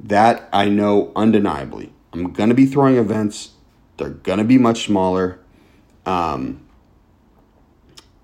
That 0.00 0.48
I 0.52 0.68
know 0.68 1.12
undeniably. 1.16 1.92
I'm 2.12 2.32
going 2.32 2.50
to 2.50 2.54
be 2.54 2.66
throwing 2.66 2.96
events. 2.96 3.50
They're 3.96 4.10
going 4.10 4.38
to 4.38 4.44
be 4.44 4.58
much 4.58 4.84
smaller. 4.84 5.40
Um, 6.06 6.60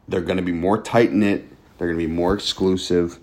they're 0.06 0.20
going 0.20 0.36
to 0.36 0.42
be 0.42 0.52
more 0.52 0.80
tight 0.80 1.12
knit. 1.12 1.48
They're 1.78 1.88
going 1.88 1.98
to 1.98 2.06
be 2.06 2.12
more 2.12 2.34
exclusive. 2.34 3.18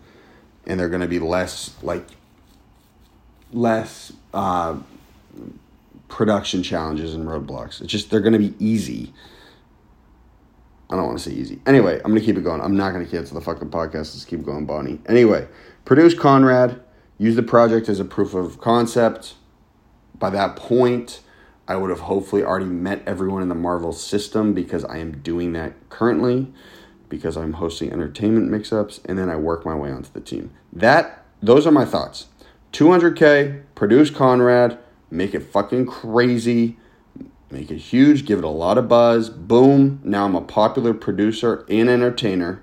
And 0.65 0.79
they're 0.79 0.89
going 0.89 1.01
to 1.01 1.07
be 1.07 1.19
less, 1.19 1.75
like, 1.81 2.05
less 3.53 4.11
uh, 4.33 4.77
production 6.09 6.63
challenges 6.63 7.13
and 7.13 7.25
roadblocks. 7.25 7.81
It's 7.81 7.91
just, 7.91 8.09
they're 8.09 8.21
going 8.21 8.33
to 8.33 8.39
be 8.39 8.53
easy. 8.59 9.13
I 10.89 10.95
don't 10.95 11.05
want 11.05 11.19
to 11.19 11.29
say 11.29 11.35
easy. 11.35 11.59
Anyway, 11.65 11.95
I'm 11.97 12.11
going 12.11 12.19
to 12.19 12.25
keep 12.25 12.37
it 12.37 12.43
going. 12.43 12.61
I'm 12.61 12.77
not 12.77 12.93
going 12.93 13.05
to 13.05 13.11
cancel 13.11 13.35
the 13.35 13.43
fucking 13.43 13.69
podcast. 13.69 14.13
Let's 14.13 14.25
keep 14.25 14.43
going, 14.43 14.65
Bonnie. 14.65 15.01
Anyway, 15.07 15.47
produce 15.85 16.13
Conrad 16.13 16.81
use 17.17 17.35
the 17.35 17.43
project 17.43 17.89
as 17.89 17.99
a 17.99 18.05
proof 18.05 18.33
of 18.33 18.61
concept. 18.61 19.35
By 20.17 20.29
that 20.29 20.55
point, 20.55 21.21
I 21.67 21.75
would 21.75 21.89
have 21.89 22.01
hopefully 22.01 22.43
already 22.43 22.65
met 22.65 23.03
everyone 23.05 23.41
in 23.41 23.49
the 23.49 23.55
Marvel 23.55 23.91
system 23.91 24.53
because 24.53 24.85
I 24.85 24.97
am 24.97 25.19
doing 25.21 25.53
that 25.53 25.73
currently 25.89 26.53
because 27.09 27.35
I'm 27.35 27.53
hosting 27.53 27.91
entertainment 27.91 28.49
mix-ups 28.49 29.01
and 29.05 29.17
then 29.17 29.29
I 29.29 29.35
work 29.35 29.65
my 29.65 29.75
way 29.75 29.91
onto 29.91 30.11
the 30.11 30.21
team. 30.21 30.51
That 30.71 31.25
those 31.41 31.67
are 31.67 31.71
my 31.71 31.85
thoughts. 31.85 32.27
200k, 32.73 33.63
produce 33.75 34.09
Conrad, 34.09 34.77
make 35.09 35.33
it 35.33 35.41
fucking 35.41 35.85
crazy, 35.85 36.77
make 37.49 37.71
it 37.71 37.77
huge, 37.77 38.25
give 38.25 38.39
it 38.39 38.45
a 38.45 38.49
lot 38.49 38.77
of 38.77 38.87
buzz. 38.87 39.29
Boom, 39.29 39.99
now 40.03 40.25
I'm 40.25 40.35
a 40.35 40.41
popular 40.41 40.93
producer 40.93 41.65
and 41.69 41.89
entertainer. 41.89 42.61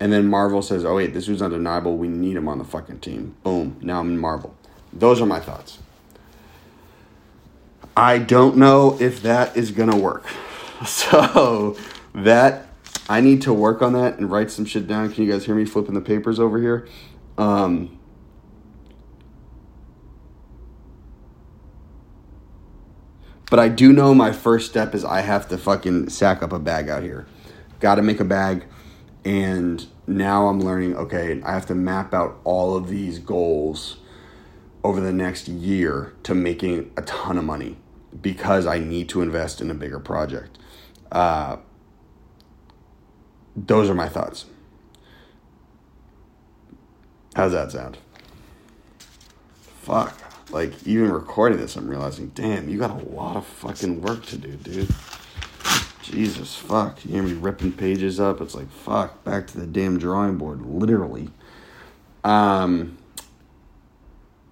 And 0.00 0.12
then 0.12 0.26
Marvel 0.26 0.62
says, 0.62 0.84
"Oh 0.84 0.96
wait, 0.96 1.12
this 1.12 1.26
was 1.28 1.42
undeniable. 1.42 1.96
We 1.96 2.08
need 2.08 2.36
him 2.36 2.48
on 2.48 2.58
the 2.58 2.64
fucking 2.64 3.00
team." 3.00 3.34
Boom, 3.42 3.76
now 3.80 4.00
I'm 4.00 4.10
in 4.10 4.18
Marvel. 4.18 4.54
Those 4.92 5.20
are 5.20 5.26
my 5.26 5.40
thoughts. 5.40 5.78
I 7.96 8.18
don't 8.18 8.56
know 8.56 8.96
if 9.00 9.22
that 9.22 9.56
is 9.56 9.70
gonna 9.70 9.96
work. 9.96 10.24
So 10.86 11.76
that 12.14 12.68
I 13.08 13.20
need 13.20 13.42
to 13.42 13.52
work 13.52 13.82
on 13.82 13.94
that 13.94 14.18
and 14.18 14.30
write 14.30 14.52
some 14.52 14.64
shit 14.64 14.86
down. 14.86 15.12
Can 15.12 15.24
you 15.24 15.32
guys 15.32 15.44
hear 15.44 15.56
me 15.56 15.64
flipping 15.64 15.94
the 15.94 16.00
papers 16.00 16.38
over 16.38 16.60
here? 16.60 16.86
Um, 17.36 17.97
but 23.50 23.58
I 23.58 23.68
do 23.68 23.92
know 23.92 24.14
my 24.14 24.32
first 24.32 24.68
step 24.68 24.94
is 24.94 25.04
I 25.04 25.20
have 25.20 25.48
to 25.48 25.58
fucking 25.58 26.10
sack 26.10 26.42
up 26.42 26.52
a 26.52 26.58
bag 26.58 26.88
out 26.88 27.02
here. 27.02 27.26
Got 27.80 27.96
to 27.96 28.02
make 28.02 28.20
a 28.20 28.24
bag. 28.24 28.64
And 29.24 29.86
now 30.06 30.48
I'm 30.48 30.60
learning 30.60 30.96
okay, 30.96 31.42
I 31.42 31.52
have 31.52 31.66
to 31.66 31.74
map 31.74 32.14
out 32.14 32.40
all 32.44 32.76
of 32.76 32.88
these 32.88 33.18
goals 33.18 33.98
over 34.84 35.00
the 35.00 35.12
next 35.12 35.48
year 35.48 36.14
to 36.22 36.34
making 36.34 36.90
a 36.96 37.02
ton 37.02 37.36
of 37.36 37.44
money 37.44 37.76
because 38.20 38.66
I 38.66 38.78
need 38.78 39.08
to 39.10 39.22
invest 39.22 39.60
in 39.60 39.70
a 39.70 39.74
bigger 39.74 40.00
project. 40.00 40.58
Uh, 41.10 41.58
those 43.56 43.90
are 43.90 43.94
my 43.94 44.08
thoughts. 44.08 44.46
How's 47.34 47.52
that 47.52 47.72
sound? 47.72 47.98
Fuck. 49.82 50.27
Like, 50.50 50.86
even 50.86 51.12
recording 51.12 51.58
this, 51.58 51.76
I'm 51.76 51.88
realizing, 51.88 52.28
damn, 52.28 52.68
you 52.68 52.78
got 52.78 52.90
a 52.90 53.04
lot 53.08 53.36
of 53.36 53.46
fucking 53.46 54.00
work 54.00 54.24
to 54.26 54.38
do, 54.38 54.52
dude. 54.56 54.88
Jesus, 56.02 56.54
fuck. 56.54 57.04
You 57.04 57.12
hear 57.12 57.22
me 57.22 57.34
ripping 57.34 57.72
pages 57.72 58.18
up? 58.18 58.40
It's 58.40 58.54
like, 58.54 58.70
fuck, 58.70 59.24
back 59.24 59.46
to 59.48 59.58
the 59.58 59.66
damn 59.66 59.98
drawing 59.98 60.38
board, 60.38 60.62
literally. 60.62 61.30
Um, 62.24 62.96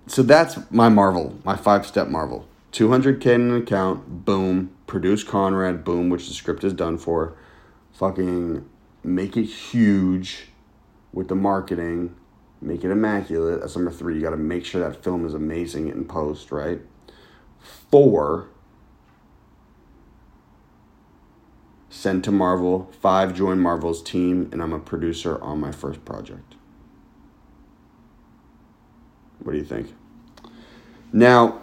so 0.07 0.23
that's 0.23 0.59
my 0.71 0.89
Marvel, 0.89 1.39
my 1.45 1.57
five 1.57 1.87
step 1.87 2.09
Marvel. 2.09 2.47
200k 2.73 3.27
in 3.27 3.41
an 3.51 3.57
account, 3.57 4.27
boom. 4.27 4.71
Produce 4.87 5.25
Conrad, 5.25 5.83
boom, 5.83 6.11
which 6.11 6.29
the 6.29 6.35
script 6.35 6.63
is 6.63 6.75
done 6.75 6.99
for. 6.99 7.35
Fucking 7.95 8.69
make 9.03 9.37
it 9.37 9.45
huge 9.45 10.49
with 11.13 11.29
the 11.29 11.35
marketing 11.35 12.15
make 12.61 12.85
it 12.85 12.91
immaculate. 12.91 13.61
That's 13.61 13.77
number 13.77 13.91
three. 13.91 14.15
You 14.17 14.23
got 14.23 14.31
to 14.31 14.37
make 14.37 14.65
sure 14.65 14.81
that 14.81 15.03
film 15.03 15.27
is 15.27 15.35
amazing 15.35 15.89
in 15.89 16.05
post, 16.05 16.51
right? 16.51 16.81
Four, 17.91 18.49
send 21.89 22.25
to 22.25 22.33
Marvel. 22.33 22.93
Five, 23.01 23.35
join 23.35 23.59
Marvel's 23.59 24.03
team, 24.03 24.49
and 24.53 24.63
I'm 24.63 24.73
a 24.73 24.79
producer 24.79 25.41
on 25.43 25.61
my 25.61 25.73
first 25.73 26.05
project. 26.05 26.55
What 29.41 29.53
do 29.53 29.59
you 29.59 29.65
think? 29.65 29.95
Now, 31.13 31.63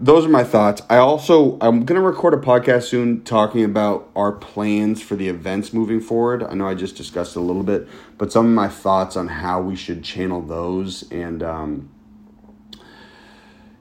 those 0.00 0.24
are 0.24 0.28
my 0.28 0.44
thoughts. 0.44 0.80
I 0.88 0.98
also 0.98 1.58
I'm 1.60 1.84
gonna 1.84 2.00
record 2.00 2.32
a 2.32 2.36
podcast 2.36 2.84
soon 2.84 3.22
talking 3.24 3.64
about 3.64 4.10
our 4.14 4.30
plans 4.30 5.02
for 5.02 5.16
the 5.16 5.28
events 5.28 5.72
moving 5.72 6.00
forward. 6.00 6.44
I 6.44 6.54
know 6.54 6.68
I 6.68 6.74
just 6.74 6.96
discussed 6.96 7.34
a 7.34 7.40
little 7.40 7.64
bit, 7.64 7.88
but 8.16 8.30
some 8.30 8.46
of 8.46 8.52
my 8.52 8.68
thoughts 8.68 9.16
on 9.16 9.26
how 9.26 9.60
we 9.60 9.74
should 9.74 10.04
channel 10.04 10.40
those 10.40 11.10
and 11.10 11.42
um, 11.42 11.90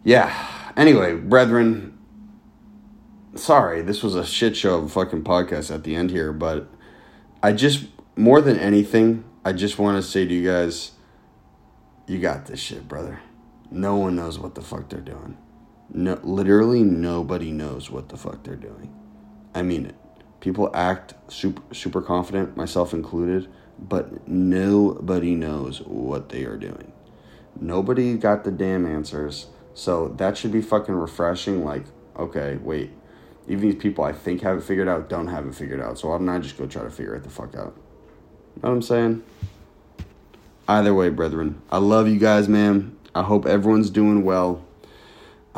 yeah. 0.03 0.71
Anyway, 0.75 1.15
brethren, 1.15 1.97
sorry 3.35 3.83
this 3.83 4.01
was 4.01 4.15
a 4.15 4.25
shit 4.25 4.57
show 4.57 4.79
of 4.79 4.85
a 4.85 4.89
fucking 4.89 5.23
podcast 5.23 5.73
at 5.73 5.83
the 5.83 5.95
end 5.95 6.09
here, 6.09 6.33
but 6.33 6.67
I 7.43 7.51
just 7.51 7.85
more 8.15 8.41
than 8.41 8.57
anything, 8.57 9.23
I 9.45 9.53
just 9.53 9.77
want 9.77 10.03
to 10.03 10.09
say 10.09 10.25
to 10.25 10.33
you 10.33 10.49
guys, 10.49 10.93
you 12.07 12.17
got 12.17 12.47
this 12.47 12.59
shit, 12.59 12.87
brother. 12.87 13.19
No 13.69 13.97
one 13.97 14.15
knows 14.15 14.39
what 14.39 14.55
the 14.55 14.61
fuck 14.61 14.89
they're 14.89 14.99
doing. 14.99 15.37
No, 15.93 16.19
literally 16.23 16.83
nobody 16.83 17.51
knows 17.51 17.89
what 17.89 18.09
the 18.09 18.17
fuck 18.17 18.43
they're 18.43 18.55
doing. 18.55 18.93
I 19.55 19.61
mean 19.61 19.85
it. 19.85 19.95
People 20.39 20.69
act 20.73 21.13
super 21.31 21.73
super 21.73 22.01
confident, 22.01 22.55
myself 22.55 22.93
included, 22.93 23.49
but 23.79 24.27
nobody 24.27 25.35
knows 25.35 25.81
what 25.81 26.29
they 26.29 26.43
are 26.43 26.57
doing. 26.57 26.91
Nobody 27.59 28.17
got 28.17 28.43
the 28.43 28.51
damn 28.51 28.85
answers. 28.85 29.47
So 29.73 30.09
that 30.17 30.37
should 30.37 30.51
be 30.51 30.61
fucking 30.61 30.93
refreshing. 30.93 31.63
Like, 31.63 31.85
okay, 32.17 32.57
wait. 32.61 32.91
Even 33.47 33.69
these 33.69 33.79
people 33.79 34.03
I 34.03 34.11
think 34.11 34.41
have 34.41 34.57
it 34.57 34.63
figured 34.63 34.87
out 34.87 35.07
don't 35.07 35.27
have 35.27 35.47
it 35.47 35.55
figured 35.55 35.79
out. 35.79 35.97
So 35.97 36.09
why 36.09 36.17
don't 36.17 36.27
I 36.29 36.39
just 36.39 36.57
go 36.57 36.67
try 36.67 36.83
to 36.83 36.89
figure 36.89 37.15
it 37.15 37.23
the 37.23 37.29
fuck 37.29 37.55
out? 37.55 37.75
Know 38.61 38.69
what 38.69 38.71
I'm 38.71 38.81
saying? 38.81 39.23
Either 40.67 40.93
way, 40.93 41.09
brethren, 41.09 41.61
I 41.71 41.77
love 41.77 42.09
you 42.09 42.19
guys, 42.19 42.49
man. 42.49 42.97
I 43.15 43.23
hope 43.23 43.45
everyone's 43.45 43.89
doing 43.89 44.25
well. 44.25 44.65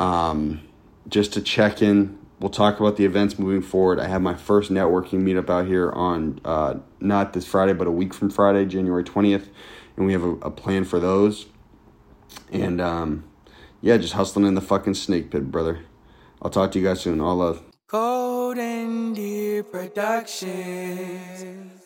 Um, 0.00 0.62
just 1.08 1.32
to 1.34 1.42
check 1.42 1.82
in, 1.82 2.18
we'll 2.40 2.50
talk 2.50 2.80
about 2.80 2.96
the 2.96 3.04
events 3.04 3.38
moving 3.38 3.62
forward. 3.62 4.00
I 4.00 4.08
have 4.08 4.22
my 4.22 4.34
first 4.34 4.72
networking 4.72 5.22
meetup 5.22 5.50
out 5.50 5.66
here 5.66 5.92
on 5.92 6.40
uh, 6.44 6.76
not 6.98 7.34
this 7.34 7.46
Friday, 7.46 7.74
but 7.74 7.86
a 7.86 7.90
week 7.90 8.14
from 8.14 8.30
Friday, 8.30 8.64
January 8.64 9.04
20th. 9.04 9.48
And 9.96 10.06
we 10.06 10.12
have 10.12 10.24
a, 10.24 10.30
a 10.36 10.50
plan 10.50 10.84
for 10.84 10.98
those. 10.98 11.46
And 12.50 12.80
um, 12.80 13.24
yeah, 13.82 13.98
just 13.98 14.14
hustling 14.14 14.46
in 14.46 14.54
the 14.54 14.62
fucking 14.62 14.94
snake 14.94 15.30
pit, 15.30 15.50
brother. 15.50 15.80
I'll 16.40 16.50
talk 16.50 16.72
to 16.72 16.78
you 16.78 16.86
guys 16.86 17.02
soon. 17.02 17.20
All 17.20 17.36
love. 17.36 17.62
Golden 17.86 19.12
Deer 19.12 19.62
Productions. 19.62 20.92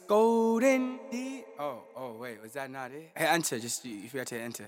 Golden 0.06 1.00
Deer. 1.10 1.42
Oh, 1.58 1.82
oh, 1.96 2.12
wait, 2.12 2.40
was 2.40 2.52
that 2.52 2.70
not 2.70 2.92
it? 2.92 3.10
Hey, 3.16 3.26
enter. 3.26 3.58
Just 3.58 3.84
you, 3.84 4.08
forgot 4.08 4.28
to 4.28 4.38
enter. 4.38 4.66